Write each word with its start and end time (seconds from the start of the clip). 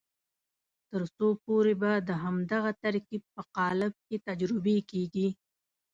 تر 0.89 1.01
څو 1.15 1.27
پورې 1.45 1.73
به 1.81 1.91
د 2.07 2.09
همدغه 2.23 2.71
ترکیب 2.83 3.23
په 3.35 3.41
قالب 3.57 3.93
کې 4.07 4.15
تجربې 4.27 4.77
کېږي. 4.91 5.27